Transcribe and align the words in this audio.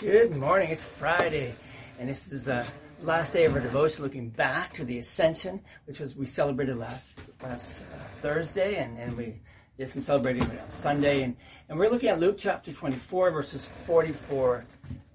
Good 0.00 0.34
morning. 0.34 0.70
It's 0.70 0.82
Friday, 0.82 1.54
and 1.98 2.08
this 2.08 2.32
is 2.32 2.46
the 2.46 2.66
last 3.02 3.34
day 3.34 3.44
of 3.44 3.54
our 3.54 3.60
devotion, 3.60 4.02
looking 4.02 4.30
back 4.30 4.72
to 4.72 4.84
the 4.86 4.96
Ascension, 4.96 5.60
which 5.84 6.00
was 6.00 6.16
we 6.16 6.24
celebrated 6.24 6.78
last 6.78 7.20
last 7.42 7.82
uh, 7.82 7.96
Thursday, 8.22 8.76
and, 8.76 8.96
and 8.98 9.14
we 9.14 9.34
did 9.76 9.90
some 9.90 10.00
celebrating 10.00 10.40
on 10.40 10.70
Sunday, 10.70 11.22
and, 11.22 11.36
and 11.68 11.78
we're 11.78 11.90
looking 11.90 12.08
at 12.08 12.18
Luke 12.18 12.36
chapter 12.38 12.72
24, 12.72 13.30
verses 13.30 13.66
44 13.86 14.64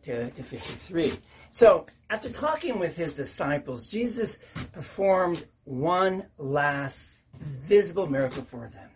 to, 0.04 0.30
to 0.30 0.44
53. 0.44 1.14
So, 1.50 1.88
after 2.12 2.30
talking 2.30 2.78
with 2.78 2.96
his 2.96 3.16
disciples, 3.16 3.88
Jesus 3.88 4.38
performed 4.72 5.48
one 5.64 6.28
last 6.38 7.22
visible 7.40 8.06
miracle 8.06 8.44
for 8.44 8.68
them. 8.68 8.90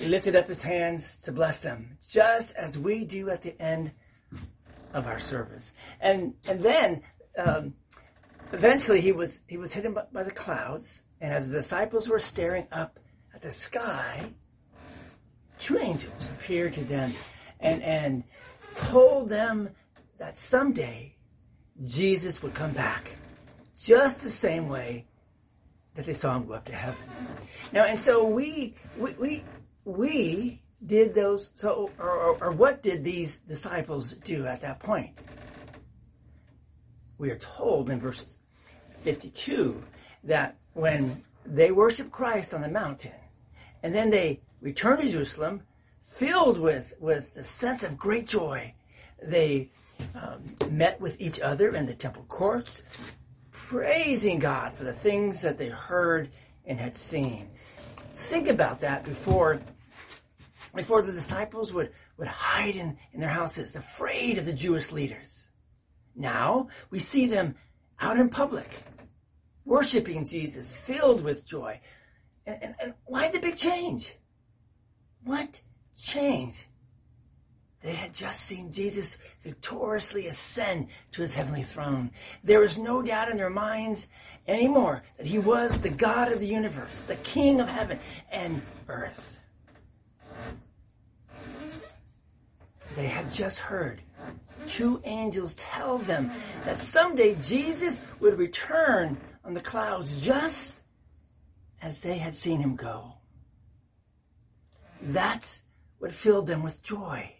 He 0.00 0.08
lifted 0.08 0.34
up 0.34 0.48
his 0.48 0.62
hands 0.62 1.18
to 1.18 1.30
bless 1.30 1.58
them, 1.58 1.98
just 2.10 2.56
as 2.56 2.76
we 2.76 3.04
do 3.04 3.30
at 3.30 3.42
the 3.42 3.56
end 3.62 3.92
of 4.94 5.06
our 5.06 5.18
service. 5.18 5.72
And 6.00 6.34
and 6.48 6.60
then 6.60 7.02
um, 7.38 7.74
eventually 8.52 9.00
he 9.00 9.12
was 9.12 9.40
he 9.46 9.56
was 9.56 9.72
hidden 9.72 9.94
by, 9.94 10.04
by 10.12 10.22
the 10.22 10.30
clouds, 10.30 11.02
and 11.20 11.32
as 11.32 11.50
the 11.50 11.58
disciples 11.58 12.08
were 12.08 12.18
staring 12.18 12.66
up 12.72 12.98
at 13.34 13.42
the 13.42 13.50
sky, 13.50 14.30
two 15.58 15.78
angels 15.78 16.28
appeared 16.34 16.74
to 16.74 16.84
them 16.84 17.10
and 17.60 17.82
and 17.82 18.24
told 18.74 19.28
them 19.28 19.70
that 20.18 20.38
someday 20.38 21.14
Jesus 21.84 22.42
would 22.42 22.54
come 22.54 22.72
back, 22.72 23.12
just 23.78 24.22
the 24.22 24.30
same 24.30 24.68
way 24.68 25.06
that 25.94 26.06
they 26.06 26.12
saw 26.12 26.36
him 26.36 26.46
go 26.46 26.54
up 26.54 26.64
to 26.66 26.74
heaven. 26.74 27.04
Now, 27.72 27.84
and 27.84 27.98
so 27.98 28.26
we 28.26 28.74
we 28.96 29.12
we, 29.14 29.44
we 29.84 30.61
did 30.86 31.14
those 31.14 31.50
so 31.54 31.90
or, 31.98 32.10
or, 32.10 32.44
or, 32.44 32.50
what 32.50 32.82
did 32.82 33.04
these 33.04 33.38
disciples 33.38 34.12
do 34.12 34.46
at 34.46 34.60
that 34.62 34.80
point? 34.80 35.10
We 37.18 37.30
are 37.30 37.38
told 37.38 37.90
in 37.90 38.00
verse 38.00 38.26
52 39.02 39.82
that 40.24 40.56
when 40.74 41.22
they 41.44 41.72
worshiped 41.72 42.12
christ 42.12 42.54
on 42.54 42.62
the 42.62 42.68
mountain 42.68 43.10
and 43.82 43.92
then 43.92 44.10
they 44.10 44.40
returned 44.60 45.02
to 45.02 45.08
jerusalem 45.08 45.60
filled 46.06 46.56
with 46.56 46.94
with 47.00 47.36
a 47.36 47.42
sense 47.42 47.82
of 47.82 47.98
great 47.98 48.28
joy 48.28 48.72
they 49.20 49.68
um, 50.14 50.40
met 50.70 51.00
with 51.00 51.20
each 51.20 51.40
other 51.40 51.70
in 51.70 51.84
the 51.84 51.94
temple 51.94 52.24
courts 52.28 52.84
praising 53.50 54.38
god 54.38 54.72
for 54.72 54.84
the 54.84 54.92
things 54.92 55.40
that 55.40 55.58
they 55.58 55.68
heard 55.68 56.30
and 56.66 56.78
had 56.78 56.96
seen. 56.96 57.48
Think 58.16 58.48
about 58.48 58.80
that 58.80 59.04
before 59.04 59.60
before 60.74 61.02
the 61.02 61.12
disciples 61.12 61.72
would, 61.72 61.92
would 62.16 62.28
hide 62.28 62.76
in, 62.76 62.96
in 63.12 63.20
their 63.20 63.28
houses, 63.28 63.76
afraid 63.76 64.38
of 64.38 64.46
the 64.46 64.52
Jewish 64.52 64.92
leaders. 64.92 65.48
Now 66.14 66.68
we 66.90 66.98
see 66.98 67.26
them 67.26 67.54
out 68.00 68.18
in 68.18 68.28
public, 68.28 68.82
worshiping 69.64 70.24
Jesus, 70.24 70.72
filled 70.72 71.22
with 71.22 71.46
joy. 71.46 71.80
And, 72.46 72.62
and, 72.62 72.74
and 72.80 72.94
why 73.04 73.28
the 73.28 73.38
big 73.38 73.56
change? 73.56 74.16
What 75.24 75.60
change? 75.96 76.66
They 77.82 77.94
had 77.94 78.14
just 78.14 78.42
seen 78.42 78.70
Jesus 78.70 79.18
victoriously 79.42 80.28
ascend 80.28 80.86
to 81.12 81.22
his 81.22 81.34
heavenly 81.34 81.64
throne. 81.64 82.12
There 82.44 82.60
was 82.60 82.78
no 82.78 83.02
doubt 83.02 83.30
in 83.30 83.36
their 83.36 83.50
minds 83.50 84.08
anymore 84.46 85.02
that 85.16 85.26
he 85.26 85.40
was 85.40 85.80
the 85.80 85.88
God 85.88 86.30
of 86.30 86.38
the 86.38 86.46
universe, 86.46 87.02
the 87.02 87.16
King 87.16 87.60
of 87.60 87.68
heaven 87.68 87.98
and 88.30 88.62
earth. 88.88 89.38
They 92.94 93.06
had 93.06 93.30
just 93.30 93.58
heard 93.58 94.02
two 94.68 95.00
angels 95.04 95.54
tell 95.54 95.98
them 95.98 96.30
that 96.64 96.78
someday 96.78 97.36
Jesus 97.42 98.00
would 98.20 98.38
return 98.38 99.16
on 99.44 99.54
the 99.54 99.60
clouds 99.60 100.24
just 100.24 100.78
as 101.80 102.00
they 102.00 102.18
had 102.18 102.34
seen 102.34 102.60
him 102.60 102.76
go. 102.76 103.14
That's 105.02 105.62
what 105.98 106.12
filled 106.12 106.46
them 106.46 106.62
with 106.62 106.82
joy. 106.82 107.32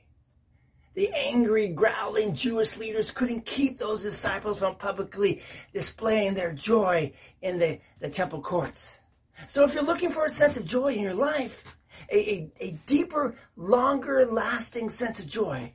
The 0.95 1.11
angry, 1.15 1.69
growling 1.69 2.35
Jewish 2.35 2.77
leaders 2.77 3.11
couldn't 3.11 3.47
keep 3.47 3.79
those 3.79 4.03
disciples 4.03 4.59
from 4.59 4.75
publicly 4.75 5.43
displaying 5.73 6.35
their 6.35 6.53
joy 6.53 7.13
in 7.41 7.59
the, 7.59 7.81
the 8.01 8.11
temple 8.11 8.43
courts. 8.43 8.99
So 9.49 9.65
if 9.65 9.73
you're 9.73 9.83
looking 9.83 10.11
for 10.11 10.27
a 10.27 10.31
sense 10.31 10.57
of 10.57 10.67
joy 10.67 10.95
in 10.95 11.01
your 11.01 11.15
life, 11.15 11.79
a, 12.11 12.19
a, 12.19 12.53
a 12.61 12.71
deeper, 12.87 13.37
longer 13.57 14.27
lasting 14.27 14.91
sense 14.91 15.19
of 15.19 15.27
joy. 15.27 15.73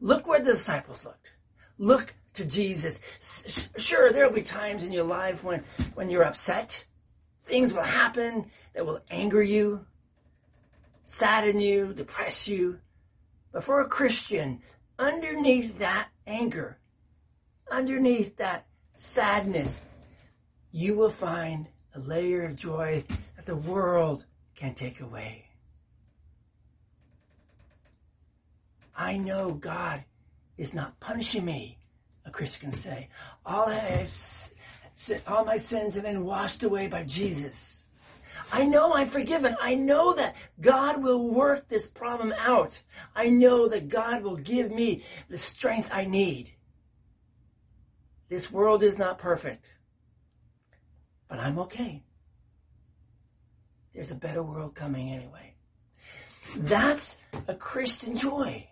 Look 0.00 0.26
where 0.26 0.40
the 0.40 0.52
disciples 0.52 1.04
looked. 1.04 1.32
Look 1.78 2.14
to 2.34 2.44
Jesus. 2.44 3.00
Sure, 3.76 4.12
there'll 4.12 4.32
be 4.32 4.42
times 4.42 4.82
in 4.82 4.92
your 4.92 5.04
life 5.04 5.44
when, 5.44 5.62
when 5.94 6.10
you're 6.10 6.24
upset. 6.24 6.84
Things 7.42 7.72
will 7.72 7.82
happen 7.82 8.46
that 8.74 8.86
will 8.86 9.00
anger 9.10 9.42
you, 9.42 9.84
sadden 11.04 11.60
you, 11.60 11.92
depress 11.92 12.48
you. 12.48 12.78
But 13.52 13.64
for 13.64 13.80
a 13.80 13.88
Christian, 13.88 14.60
underneath 14.98 15.78
that 15.78 16.08
anger, 16.26 16.78
underneath 17.70 18.36
that 18.36 18.66
sadness, 18.94 19.82
you 20.70 20.96
will 20.96 21.10
find 21.10 21.68
a 21.94 21.98
layer 21.98 22.44
of 22.44 22.56
joy 22.56 23.04
that 23.36 23.44
the 23.44 23.56
world 23.56 24.24
can't 24.54 24.76
take 24.76 25.00
away. 25.00 25.44
I 29.02 29.16
know 29.16 29.50
God 29.50 30.04
is 30.56 30.74
not 30.74 31.00
punishing 31.00 31.44
me, 31.44 31.78
a 32.24 32.30
Christian 32.30 32.70
can 32.70 32.72
say. 32.78 33.08
All 33.44 33.68
I 33.68 33.74
have, 33.74 34.12
all 35.26 35.44
my 35.44 35.56
sins 35.56 35.94
have 35.94 36.04
been 36.04 36.24
washed 36.24 36.62
away 36.62 36.86
by 36.86 37.02
Jesus. 37.02 37.82
I 38.52 38.64
know 38.64 38.94
I'm 38.94 39.08
forgiven. 39.08 39.56
I 39.60 39.74
know 39.74 40.14
that 40.14 40.36
God 40.60 41.02
will 41.02 41.28
work 41.28 41.68
this 41.68 41.88
problem 41.88 42.32
out. 42.38 42.80
I 43.16 43.28
know 43.28 43.68
that 43.68 43.88
God 43.88 44.22
will 44.22 44.36
give 44.36 44.70
me 44.70 45.04
the 45.28 45.38
strength 45.38 45.90
I 45.92 46.04
need. 46.04 46.52
This 48.28 48.52
world 48.52 48.84
is 48.84 48.98
not 48.98 49.18
perfect, 49.18 49.66
but 51.28 51.40
I'm 51.40 51.58
okay. 51.58 52.04
There's 53.94 54.12
a 54.12 54.14
better 54.14 54.44
world 54.44 54.76
coming 54.76 55.10
anyway. 55.10 55.54
That's 56.56 57.18
a 57.48 57.54
Christian 57.54 58.14
joy. 58.14 58.68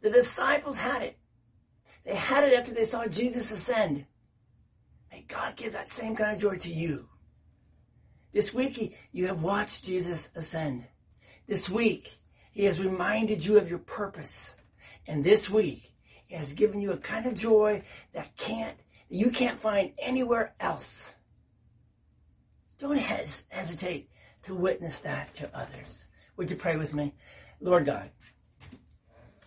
The 0.00 0.10
disciples 0.10 0.78
had 0.78 1.02
it. 1.02 1.18
They 2.04 2.14
had 2.14 2.44
it 2.44 2.54
after 2.54 2.72
they 2.72 2.84
saw 2.84 3.06
Jesus 3.06 3.50
ascend. 3.50 4.06
May 5.10 5.24
God 5.26 5.56
give 5.56 5.72
that 5.72 5.88
same 5.88 6.14
kind 6.14 6.34
of 6.34 6.42
joy 6.42 6.56
to 6.56 6.72
you. 6.72 7.08
This 8.32 8.52
week, 8.52 8.96
you 9.12 9.26
have 9.28 9.42
watched 9.42 9.84
Jesus 9.84 10.30
ascend. 10.34 10.86
This 11.46 11.70
week, 11.70 12.18
He 12.52 12.64
has 12.64 12.80
reminded 12.80 13.44
you 13.44 13.58
of 13.58 13.70
your 13.70 13.78
purpose. 13.78 14.56
And 15.06 15.22
this 15.22 15.48
week, 15.48 15.92
He 16.26 16.34
has 16.34 16.52
given 16.52 16.80
you 16.80 16.92
a 16.92 16.96
kind 16.96 17.26
of 17.26 17.34
joy 17.34 17.82
that 18.12 18.36
can't, 18.36 18.76
you 19.08 19.30
can't 19.30 19.60
find 19.60 19.92
anywhere 19.98 20.54
else. 20.58 21.14
Don't 22.78 22.98
hes- 22.98 23.46
hesitate 23.50 24.10
to 24.42 24.54
witness 24.54 24.98
that 25.00 25.32
to 25.34 25.56
others. 25.56 26.06
Would 26.36 26.50
you 26.50 26.56
pray 26.56 26.76
with 26.76 26.92
me? 26.92 27.14
Lord 27.60 27.86
God, 27.86 28.10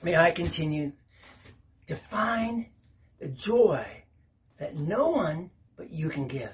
May 0.03 0.15
I 0.15 0.31
continue 0.31 0.93
to 1.87 1.95
find 1.95 2.67
the 3.19 3.27
joy 3.27 3.85
that 4.59 4.77
no 4.77 5.09
one 5.09 5.49
but 5.75 5.89
you 5.91 6.09
can 6.09 6.27
give. 6.27 6.53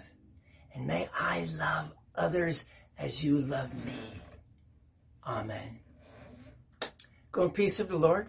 And 0.74 0.88
may 0.88 1.10
I 1.18 1.48
love 1.58 1.92
others 2.16 2.66
as 2.98 3.24
you 3.24 3.38
love 3.40 3.74
me. 3.86 4.22
Amen. 5.26 5.80
Go 7.32 7.44
in 7.44 7.52
peace 7.52 7.80
of 7.80 7.90
the 7.90 7.98
Lord. 7.98 8.28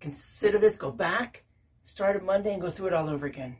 Consider 0.00 0.58
this, 0.58 0.76
go 0.76 0.90
back, 0.90 1.44
start 1.82 2.16
it 2.16 2.24
Monday 2.24 2.52
and 2.52 2.62
go 2.62 2.70
through 2.70 2.88
it 2.88 2.92
all 2.92 3.08
over 3.08 3.26
again. 3.26 3.56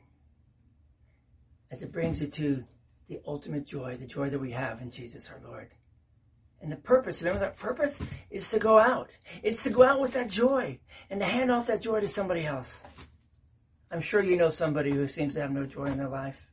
As 1.71 1.83
it 1.83 1.93
brings 1.93 2.21
you 2.21 2.29
to 2.29 2.65
the 3.09 3.21
ultimate 3.27 3.67
joy, 3.67 3.97
the 3.97 4.07
joy 4.07 4.31
that 4.31 4.39
we 4.39 4.53
have 4.53 4.81
in 4.81 4.91
Jesus 4.91 5.31
our 5.31 5.41
Lord. 5.49 5.71
And 6.61 6.73
the 6.73 6.77
purpose, 6.77 7.23
remember 7.23 7.41
that 7.41 7.57
purpose 7.57 8.01
is 8.31 8.51
to 8.51 8.59
go 8.59 8.79
out. 8.79 9.11
It's 9.43 9.63
to 9.65 9.71
go 9.71 9.83
out 9.83 10.01
with 10.01 10.15
that 10.15 10.29
joy 10.29 10.79
and 11.11 11.21
to 11.21 11.27
hand 11.27 11.51
off 11.51 11.67
that 11.67 11.83
joy 11.83 12.01
to 12.01 12.09
somebody 12.09 12.45
else. 12.45 12.83
I'm 13.91 14.01
sure 14.01 14.23
you 14.23 14.37
know 14.37 14.49
somebody 14.49 14.91
who 14.91 15.07
seems 15.07 15.35
to 15.35 15.41
have 15.43 15.53
no 15.53 15.67
joy 15.67 15.85
in 15.85 15.99
their 15.99 16.09
life. 16.09 16.51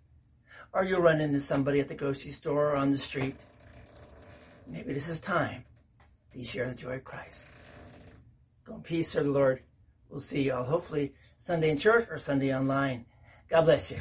Or 0.74 0.84
you'll 0.84 1.02
run 1.02 1.22
into 1.22 1.40
somebody 1.40 1.80
at 1.80 1.88
the 1.88 1.96
grocery 1.96 2.32
store 2.32 2.72
or 2.72 2.76
on 2.76 2.92
the 2.92 2.98
street. 2.98 3.36
Maybe 4.68 4.94
this 4.94 5.10
is 5.10 5.22
time 5.22 5.64
that 6.32 6.38
you 6.38 6.46
share 6.46 6.68
the 6.68 6.76
joy 6.76 6.96
of 6.96 7.04
Christ. 7.04 7.48
Go 8.66 8.76
in 8.76 8.82
peace, 8.82 9.12
serve 9.12 9.26
the 9.26 9.32
Lord. 9.32 9.62
We'll 10.10 10.20
see 10.20 10.44
you 10.44 10.54
all 10.54 10.64
hopefully 10.64 11.14
Sunday 11.38 11.70
in 11.70 11.78
church 11.78 12.08
or 12.10 12.20
Sunday 12.20 12.56
online. 12.56 13.06
God 13.50 13.64
bless 13.64 13.92
you. 13.92 13.98